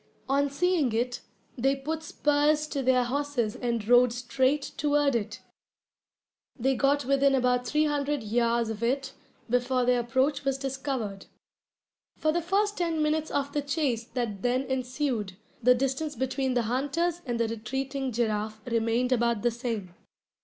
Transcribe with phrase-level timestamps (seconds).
[0.27, 1.21] On seeing it,
[1.55, 5.41] they put spurs to their horses and rode straight toward it.
[6.57, 9.13] They got within about three hundred yards of it
[9.47, 11.27] before their approach was discovered.
[12.17, 16.63] For the first ten minutes of the chase that then ensued, the distance between the
[16.63, 19.93] hunters and the retreating giraffe remained about the same.